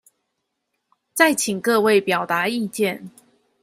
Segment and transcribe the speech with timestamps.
[1.13, 3.11] 再請各位表達意見